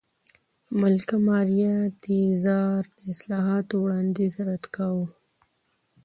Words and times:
ملکه 0.79 1.17
ماریا 1.27 1.75
تېرازا 2.01 2.59
د 2.93 2.97
اصلاحاتو 3.11 3.73
وړاندیز 3.83 4.33
رد 4.49 4.63
کاوه. 4.75 5.07